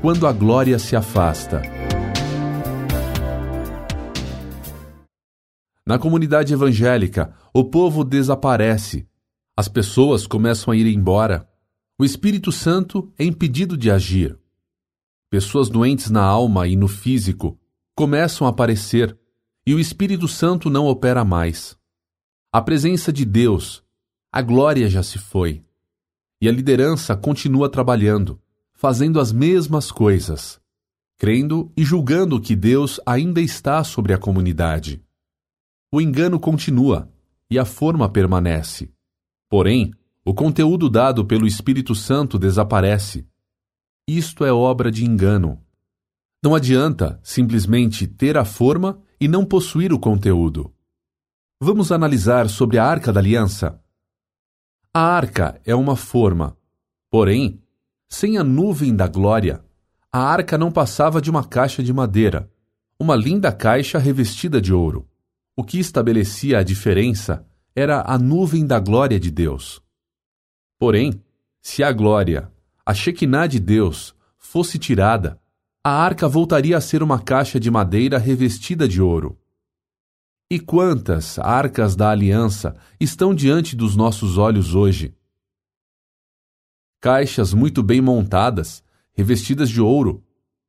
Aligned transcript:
quando 0.00 0.26
a 0.26 0.32
glória 0.32 0.78
se 0.78 0.94
afasta. 0.94 1.62
Na 5.84 5.98
comunidade 5.98 6.52
evangélica, 6.52 7.34
o 7.52 7.64
povo 7.64 8.04
desaparece, 8.04 9.08
as 9.56 9.68
pessoas 9.68 10.26
começam 10.26 10.72
a 10.72 10.76
ir 10.76 10.86
embora, 10.86 11.48
o 11.98 12.04
Espírito 12.04 12.52
Santo 12.52 13.12
é 13.18 13.24
impedido 13.24 13.76
de 13.76 13.90
agir. 13.90 14.38
Pessoas 15.30 15.68
doentes 15.68 16.10
na 16.10 16.22
alma 16.22 16.68
e 16.68 16.76
no 16.76 16.86
físico 16.86 17.58
começam 17.96 18.46
a 18.46 18.50
aparecer 18.50 19.18
e 19.66 19.74
o 19.74 19.80
Espírito 19.80 20.28
Santo 20.28 20.70
não 20.70 20.86
opera 20.86 21.24
mais. 21.24 21.76
A 22.52 22.62
presença 22.62 23.12
de 23.12 23.24
Deus, 23.24 23.82
a 24.32 24.40
glória 24.40 24.88
já 24.88 25.02
se 25.02 25.18
foi. 25.18 25.64
E 26.40 26.48
a 26.48 26.52
liderança 26.52 27.16
continua 27.16 27.68
trabalhando, 27.68 28.40
fazendo 28.78 29.18
as 29.18 29.32
mesmas 29.32 29.90
coisas, 29.90 30.60
crendo 31.18 31.72
e 31.76 31.84
julgando 31.84 32.40
que 32.40 32.54
Deus 32.54 33.00
ainda 33.04 33.40
está 33.40 33.82
sobre 33.82 34.12
a 34.12 34.18
comunidade. 34.18 35.02
O 35.92 36.00
engano 36.00 36.38
continua 36.38 37.12
e 37.50 37.58
a 37.58 37.64
forma 37.64 38.08
permanece. 38.08 38.88
Porém, 39.50 39.92
o 40.24 40.32
conteúdo 40.32 40.88
dado 40.88 41.26
pelo 41.26 41.44
Espírito 41.44 41.92
Santo 41.92 42.38
desaparece. 42.38 43.26
Isto 44.06 44.44
é 44.44 44.52
obra 44.52 44.92
de 44.92 45.04
engano. 45.04 45.60
Não 46.40 46.54
adianta 46.54 47.18
simplesmente 47.20 48.06
ter 48.06 48.36
a 48.36 48.44
forma 48.44 49.02
e 49.20 49.26
não 49.26 49.44
possuir 49.44 49.92
o 49.92 49.98
conteúdo. 49.98 50.72
Vamos 51.60 51.90
analisar 51.90 52.48
sobre 52.48 52.78
a 52.78 52.84
Arca 52.84 53.12
da 53.12 53.18
Aliança. 53.18 53.82
A 54.94 55.00
arca 55.00 55.60
é 55.64 55.74
uma 55.74 55.96
forma, 55.96 56.56
porém, 57.10 57.60
sem 58.08 58.38
a 58.38 58.44
nuvem 58.44 58.94
da 58.96 59.06
glória, 59.06 59.62
a 60.10 60.20
arca 60.20 60.56
não 60.56 60.72
passava 60.72 61.20
de 61.20 61.30
uma 61.30 61.44
caixa 61.44 61.82
de 61.82 61.92
madeira, 61.92 62.50
uma 62.98 63.14
linda 63.14 63.52
caixa 63.52 63.98
revestida 63.98 64.60
de 64.60 64.72
ouro. 64.72 65.06
O 65.54 65.62
que 65.62 65.78
estabelecia 65.78 66.58
a 66.58 66.62
diferença 66.62 67.46
era 67.76 68.02
a 68.06 68.18
nuvem 68.18 68.66
da 68.66 68.80
glória 68.80 69.20
de 69.20 69.30
Deus. 69.30 69.82
Porém, 70.78 71.22
se 71.60 71.82
a 71.82 71.92
glória, 71.92 72.50
a 72.84 72.94
Shekinah 72.94 73.46
de 73.46 73.60
Deus, 73.60 74.14
fosse 74.38 74.78
tirada, 74.78 75.38
a 75.84 75.90
arca 75.90 76.26
voltaria 76.26 76.76
a 76.76 76.80
ser 76.80 77.02
uma 77.02 77.20
caixa 77.20 77.60
de 77.60 77.70
madeira 77.70 78.18
revestida 78.18 78.88
de 78.88 79.02
ouro. 79.02 79.38
E 80.50 80.58
quantas 80.58 81.38
arcas 81.38 81.94
da 81.94 82.10
aliança 82.10 82.74
estão 82.98 83.34
diante 83.34 83.76
dos 83.76 83.94
nossos 83.94 84.38
olhos 84.38 84.74
hoje? 84.74 85.14
Caixas 87.00 87.54
muito 87.54 87.82
bem 87.82 88.00
montadas, 88.00 88.82
revestidas 89.12 89.70
de 89.70 89.80
ouro. 89.80 90.22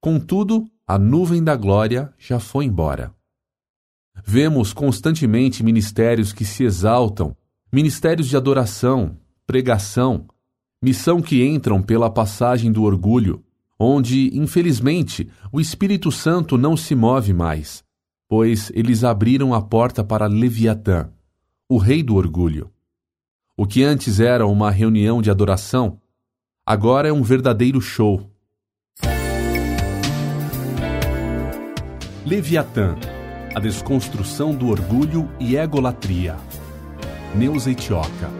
Contudo, 0.00 0.70
a 0.86 0.98
nuvem 0.98 1.42
da 1.42 1.56
glória 1.56 2.12
já 2.18 2.38
foi 2.38 2.64
embora. 2.64 3.12
Vemos 4.24 4.72
constantemente 4.72 5.62
ministérios 5.62 6.32
que 6.32 6.44
se 6.44 6.64
exaltam, 6.64 7.36
ministérios 7.72 8.28
de 8.28 8.36
adoração, 8.36 9.16
pregação, 9.46 10.26
missão 10.82 11.22
que 11.22 11.44
entram 11.44 11.82
pela 11.82 12.10
passagem 12.10 12.70
do 12.70 12.82
orgulho, 12.82 13.44
onde, 13.78 14.30
infelizmente, 14.36 15.30
o 15.50 15.60
Espírito 15.60 16.12
Santo 16.12 16.58
não 16.58 16.76
se 16.76 16.94
move 16.94 17.32
mais 17.32 17.82
pois 18.30 18.70
eles 18.76 19.02
abriram 19.02 19.52
a 19.52 19.60
porta 19.60 20.04
para 20.04 20.28
Leviatã, 20.28 21.10
o 21.68 21.78
rei 21.78 22.00
do 22.00 22.14
orgulho. 22.14 22.70
O 23.56 23.66
que 23.66 23.82
antes 23.82 24.20
era 24.20 24.46
uma 24.46 24.70
reunião 24.70 25.20
de 25.20 25.32
adoração, 25.32 25.99
agora 26.70 27.08
é 27.08 27.12
um 27.12 27.20
verdadeiro 27.20 27.80
show. 27.80 28.30
Leviatã, 32.24 32.94
a 33.52 33.58
desconstrução 33.58 34.54
do 34.54 34.68
orgulho 34.68 35.28
e 35.40 35.56
egolatria. 35.56 36.36
Neuza 37.34 37.72
Etioca 37.72 38.30